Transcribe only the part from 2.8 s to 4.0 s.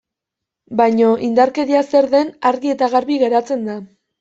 garbi geratzen da.